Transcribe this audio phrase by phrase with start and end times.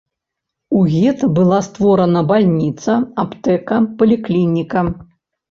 [0.77, 4.79] У гета была створана бальніца, аптэка, паліклініка.